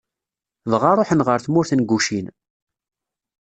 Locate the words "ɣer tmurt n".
1.27-1.81